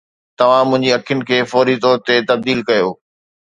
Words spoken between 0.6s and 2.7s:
منهنجي اکين کي فوري طور تي تبديل